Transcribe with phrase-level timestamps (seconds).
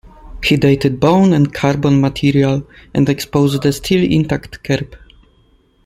[0.43, 4.95] He dated bone and carbon material, and exposed the still-intact kerb.